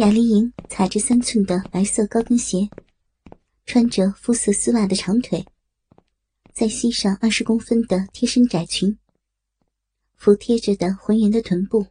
[0.00, 2.66] 雅丽莹踩着三寸的白色高跟鞋，
[3.66, 5.44] 穿着肤色丝袜的长腿，
[6.54, 8.96] 再系上二十公分的贴身窄裙，
[10.16, 11.84] 服贴着的浑圆的臀部，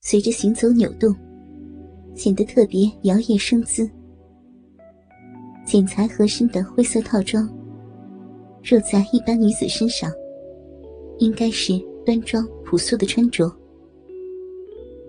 [0.00, 1.14] 随着行走扭动，
[2.16, 3.88] 显得特别摇曳生姿。
[5.64, 7.48] 剪裁合身的灰色套装，
[8.64, 10.10] 若在一般女子身上，
[11.20, 13.48] 应该是端庄朴素的穿着，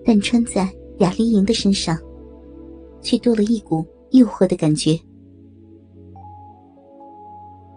[0.06, 0.72] 但穿在……
[1.00, 1.98] 雅丽莹的身上，
[3.02, 5.00] 却多了一股诱惑的感觉。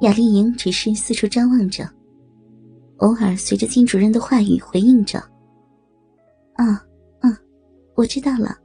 [0.01, 1.87] 雅丽莹只是四处张望着，
[2.97, 5.19] 偶尔随着金主任的话语回应着
[6.57, 6.83] ：“啊，
[7.21, 7.37] 嗯，
[7.95, 8.57] 我知道了。”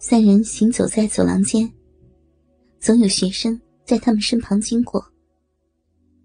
[0.00, 1.72] 三人行走在走廊间，
[2.80, 5.04] 总有学生在他们身旁经过。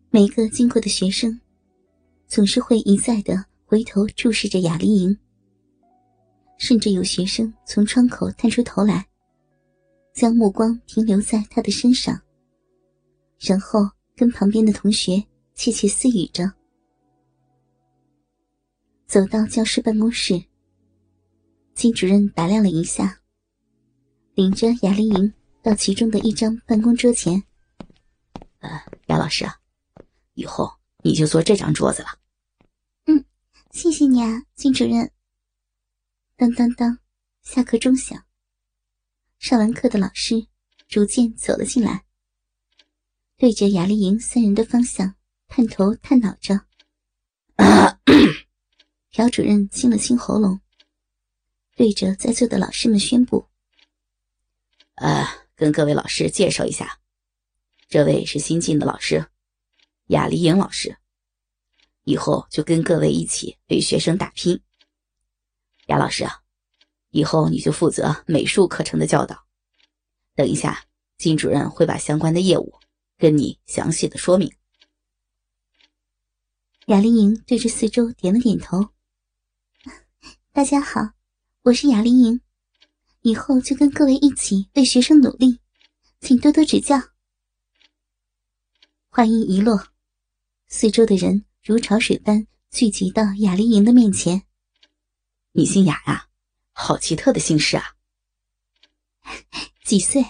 [0.10, 1.40] 每个经过的学生，
[2.28, 5.16] 总是会一再的回头注视着雅丽莹。
[6.60, 9.08] 甚至有学生从窗口探出头来，
[10.14, 12.22] 将目光停留在他的身上，
[13.40, 15.24] 然后跟旁边的同学
[15.56, 16.52] 窃窃私语着。
[19.08, 20.44] 走到教师办公室，
[21.74, 23.22] 金主任打量了一下，
[24.36, 25.34] 领着雅丽莹
[25.64, 27.42] 到其中的一张办公桌前。
[28.60, 28.70] 呃，
[29.08, 29.56] 雅老师啊，
[30.34, 30.70] 以后
[31.04, 32.10] 你就坐这张桌子了。
[33.06, 33.24] 嗯，
[33.72, 35.10] 谢谢你啊，金主任。
[36.40, 36.98] 当当当，
[37.42, 38.26] 下课钟响。
[39.40, 40.48] 上完课的老师
[40.88, 42.06] 逐渐走了进来，
[43.36, 45.16] 对着雅丽莹三人的方向
[45.50, 46.62] 探头探脑着。
[49.12, 50.62] 朴主任清了清喉咙，
[51.76, 53.50] 对着在座的老师们宣布
[54.96, 57.02] ：“呃，跟各位老师介绍一下，
[57.90, 59.30] 这位是新进的老师，
[60.06, 60.96] 雅丽莹老师，
[62.06, 64.58] 以后就跟各位一起为学生打拼。”
[65.90, 66.44] 雅老师啊，
[67.10, 69.48] 以后你就负责美术课程的教导。
[70.36, 70.86] 等一下，
[71.18, 72.76] 金主任会把相关的业务
[73.18, 74.54] 跟你详细的说明。
[76.86, 78.90] 雅丽莹对着四周点了点头。
[80.52, 81.02] 大家好，
[81.64, 82.40] 我是雅丽莹，
[83.22, 85.60] 以后就跟各位一起为学生努力，
[86.20, 87.02] 请多多指教。
[89.10, 89.88] 话音一落，
[90.68, 94.44] 四周的人如潮水般聚集到雅丽莹的面前。
[95.52, 96.28] 你姓雅呀，
[96.74, 97.96] 好奇特的姓氏啊！
[99.84, 100.24] 几岁？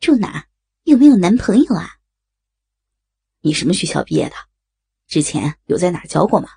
[0.00, 0.48] 住哪？
[0.82, 2.00] 有没有男朋友啊？
[3.40, 4.34] 你什么学校毕业的？
[5.06, 6.48] 之前有在哪教过吗？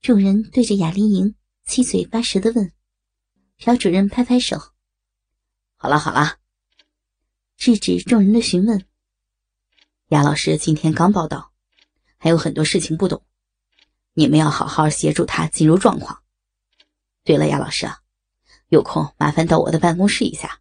[0.00, 2.72] 众人对着雅丽莹七嘴八舌的问。
[3.58, 4.58] 朴主任拍拍手
[5.76, 6.38] ：“好了好了。”
[7.58, 8.86] 制止众人的询问。
[10.08, 11.52] 雅老师今天刚报道，
[12.16, 13.22] 还有很多事情不懂，
[14.14, 16.19] 你们要好好协助他进入状况。
[17.22, 17.86] 对了，亚老师，
[18.68, 20.60] 有空麻烦到我的办公室一下。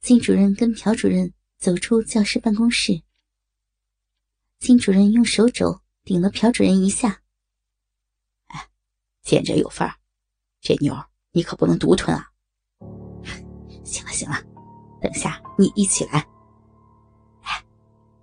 [0.00, 3.02] 金主任跟朴主任走出教师办公室，
[4.58, 7.22] 金主任用手肘顶了朴主任一下。
[8.46, 8.68] 哎，
[9.22, 9.94] 见者有份儿，
[10.60, 10.94] 这妞
[11.32, 12.30] 你可不能独吞啊！
[13.84, 14.42] 行了行了，
[15.02, 16.26] 等下你一起来。
[17.42, 17.64] 哎，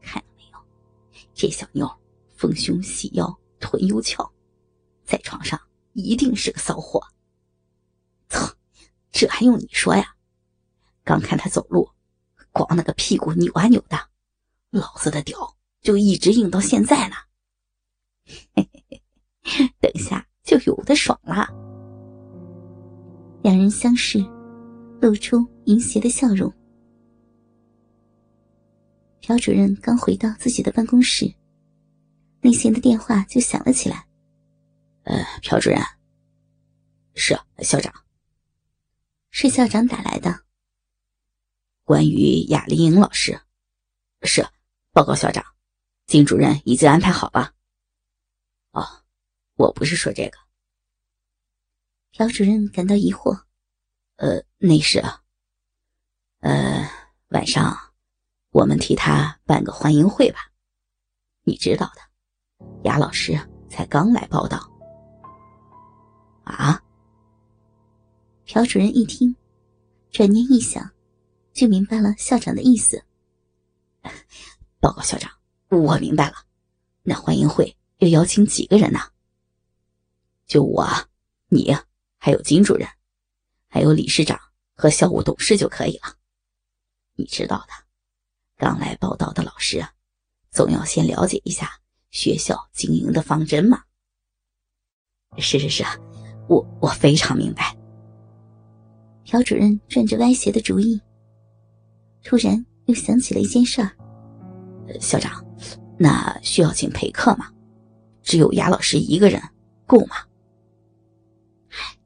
[0.02, 0.58] 看到没有，
[1.34, 1.88] 这小妞
[2.36, 4.34] 丰胸细腰，臀又翘，
[5.06, 5.60] 在床上。
[5.94, 7.02] 一定是个骚货！
[8.30, 8.56] 操，
[9.12, 10.16] 这还用你说呀？
[11.04, 11.90] 刚看他走路，
[12.52, 13.98] 光那个屁股扭啊扭的，
[14.72, 17.16] 老子的屌就一直硬到现在呢。
[18.26, 19.02] 嘿嘿
[19.44, 21.48] 嘿，等下就有的爽了。
[23.44, 24.20] 两人相视，
[25.02, 26.52] 露出淫邪的笑容。
[29.20, 31.34] 朴主任刚回到自己的办公室，
[32.42, 34.08] 内线的电话就响了起来。
[35.04, 35.82] 呃，朴主任，
[37.14, 37.94] 是校长，
[39.32, 40.44] 是校长打来的。
[41.84, 43.42] 关于雅丽莹老师，
[44.22, 44.48] 是
[44.94, 45.44] 报告校长，
[46.06, 47.54] 金主任已经安排好了。
[48.72, 49.04] 哦，
[49.56, 50.38] 我不是说这个。
[52.12, 53.44] 朴主任感到疑惑，
[54.16, 55.22] 呃，那是啊，
[56.40, 56.90] 呃，
[57.28, 57.94] 晚上
[58.52, 60.50] 我们替他办个欢迎会吧，
[61.42, 62.02] 你知道的，
[62.84, 63.38] 雅老师
[63.70, 64.73] 才刚来报道。
[68.54, 69.36] 朴主任一听，
[70.12, 70.92] 转念一想，
[71.54, 73.04] 就明白了校长的意思。
[74.80, 75.32] 报告校长，
[75.70, 76.36] 我明白了。
[77.02, 79.00] 那欢迎会要邀请几个人呢？
[80.46, 80.88] 就我、
[81.48, 81.76] 你，
[82.20, 82.88] 还有金主任，
[83.70, 84.40] 还有理事长
[84.76, 86.16] 和校务董事就可以了。
[87.16, 87.74] 你知道的，
[88.56, 89.92] 刚来报道的老师啊，
[90.52, 91.72] 总要先了解一下
[92.12, 93.82] 学校经营的方针嘛。
[95.40, 95.84] 是是是。
[96.48, 97.76] 我我非常明白，
[99.34, 101.02] 朴主任转着歪斜的主意，
[102.24, 103.90] 突然又想起了一件事儿。
[105.02, 105.44] 校长，
[105.98, 107.52] 那需要请陪客吗？
[108.22, 109.42] 只有雅老师一个人
[109.88, 110.18] 够吗？
[111.70, 111.98] 唉，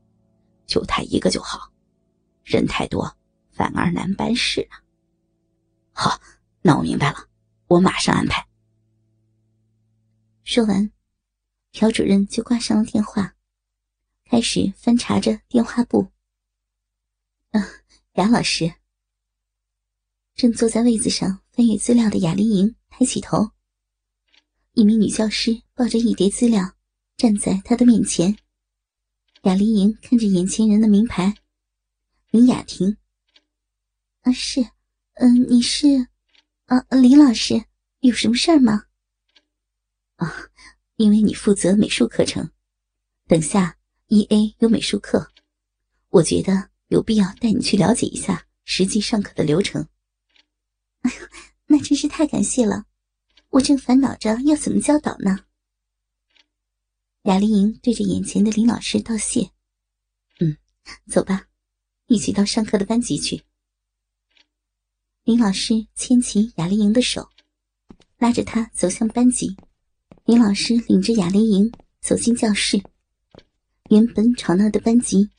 [0.65, 1.69] 就他一个就好，
[2.45, 3.13] 人太多
[3.51, 4.79] 反而难办事啊。
[5.91, 6.21] 好，
[6.61, 7.17] 那我明白了，
[7.67, 8.47] 我马上安排。
[10.45, 10.89] 说完，
[11.73, 13.35] 朴主任就挂上了电话，
[14.29, 16.07] 开始翻查着电话簿。
[17.57, 17.63] 嗯，
[18.13, 18.71] 雅老师。
[20.35, 23.49] 正坐在位子上翻阅资料的雅丽莹抬起头，
[24.73, 26.75] 一名女教师抱着一叠资料
[27.15, 28.37] 站在她的面前。
[29.41, 31.35] 雅丽莹看着眼前人的名牌，
[32.29, 32.95] 林雅婷。
[34.21, 34.61] 啊，是，
[35.15, 36.09] 嗯，你是，
[36.65, 37.65] 啊，林老师，
[38.01, 38.85] 有什么事儿吗？
[40.17, 40.51] 啊，
[40.97, 42.51] 因为你负责美术课程，
[43.25, 43.79] 等下
[44.09, 45.31] 一 A 有美术课，
[46.09, 46.69] 我觉得。
[46.87, 49.87] 有必要带你去了解一下实际上课的流程。
[51.01, 51.27] 哎呦，
[51.67, 52.85] 那真是太感谢了！
[53.49, 55.45] 我正烦恼着要怎么教导呢。
[57.23, 59.51] 雅丽莹对着眼前的林老师道谢
[60.39, 60.57] ：“嗯，
[61.09, 61.47] 走吧，
[62.07, 63.43] 一起到上课的班级去。”
[65.23, 67.29] 林老师牵起雅丽莹的手，
[68.17, 69.57] 拉着她走向班级。
[70.25, 72.81] 林老师领着雅丽莹走进教室。
[73.89, 75.29] 原本吵闹的班级。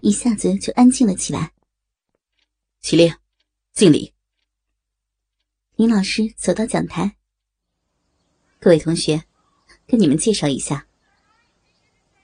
[0.00, 1.52] 一下子就安静了起来。
[2.80, 3.12] 起立，
[3.72, 4.14] 敬礼。
[5.74, 7.16] 林老师走到讲台，
[8.60, 9.24] 各位同学，
[9.88, 10.86] 跟你们介绍一下，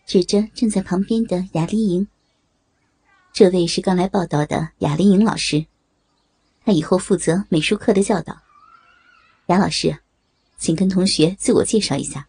[0.07, 2.07] 指着站在旁边的雅丽莹。
[3.33, 5.67] 这位是刚来报道的雅丽莹老师，
[6.65, 8.41] 她以后负责美术课的教导。
[9.47, 9.99] 雅老师，
[10.59, 12.29] 请跟同学自我介绍一下。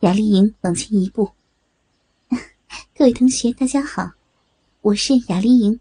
[0.00, 1.30] 雅丽莹往前一步。
[3.00, 4.12] 各位同学，大家好，
[4.82, 5.80] 我是雅丽莹，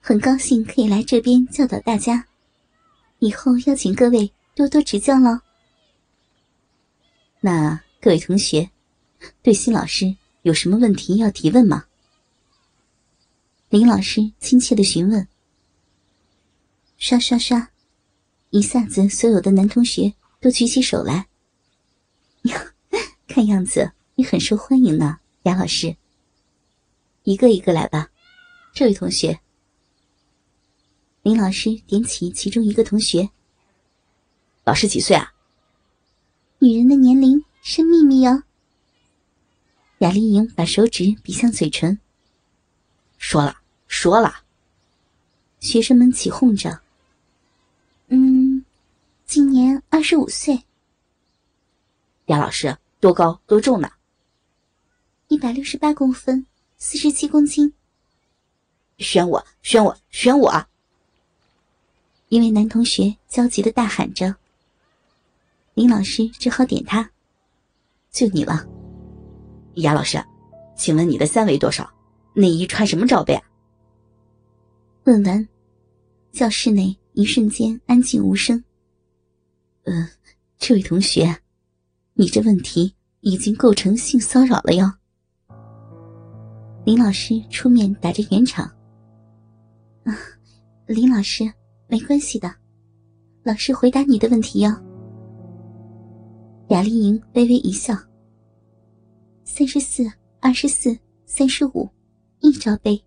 [0.00, 2.24] 很高兴可以来这边教导大家，
[3.18, 5.40] 以后要请各位多多指教喽。
[7.40, 8.70] 那各位同学，
[9.42, 11.86] 对新老师有什么问题要提问吗？
[13.68, 15.26] 林老师亲切的询问。
[16.96, 17.70] 刷刷刷，
[18.50, 21.26] 一下子所有的男同学都举起手来。
[22.42, 22.72] 呀，
[23.26, 25.96] 看样子你很受欢迎呢，雅老师。
[27.26, 28.08] 一个一个来吧，
[28.72, 29.40] 这位同学。
[31.22, 33.28] 林老师点起其中一个同学。
[34.62, 35.34] 老师几岁啊？
[36.60, 38.44] 女人的年龄是秘密哟。
[39.98, 41.98] 雅丽莹把手指比向嘴唇。
[43.18, 43.56] 说了，
[43.88, 44.44] 说了。
[45.58, 46.80] 学生们起哄着。
[48.06, 48.64] 嗯，
[49.24, 50.62] 今年二十五岁。
[52.26, 53.90] 雅老师多高多重呢？
[55.26, 56.46] 一百六十八公分。
[56.78, 57.72] 四十七公斤，
[58.98, 60.66] 选我，选我，选我！
[62.28, 64.34] 一位男同学焦急的大喊着。
[65.72, 67.10] 林老师只好点他，
[68.10, 68.66] 就你了，
[69.76, 70.22] 雅老师，
[70.76, 71.90] 请问你的三围多少？
[72.34, 73.42] 内衣穿什么罩杯啊？
[75.04, 75.48] 问完，
[76.30, 78.62] 教室内一瞬间安静无声。
[79.84, 80.06] 嗯，
[80.58, 81.40] 这位同学，
[82.12, 84.92] 你这问题已经构成性骚扰了哟。
[86.86, 88.64] 林老师出面打着圆场。
[90.04, 90.16] 啊，
[90.86, 91.42] 林老师，
[91.88, 92.54] 没关系的，
[93.42, 94.70] 老师回答你的问题哟。
[96.68, 97.92] 雅丽莹微微一笑。
[99.42, 100.04] 三十四、
[100.38, 101.90] 二十四、三十五，
[102.38, 103.04] 一罩杯。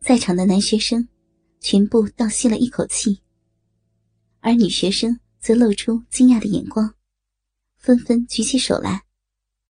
[0.00, 1.06] 在场的男学生
[1.60, 3.20] 全部倒吸了一口气，
[4.40, 6.92] 而女学生则露出惊讶的眼光，
[7.76, 9.05] 纷纷举起手来。